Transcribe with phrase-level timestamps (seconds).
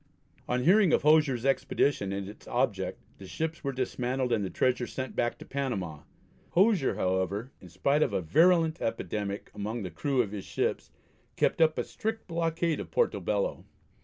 [0.49, 4.87] On hearing of Hosier's expedition and its object the ships were dismantled and the treasure
[4.87, 5.99] sent back to Panama.
[6.53, 10.89] Hosier, however, in spite of a virulent epidemic among the crew of his ships,
[11.35, 13.63] kept up a strict blockade of Porto Bello.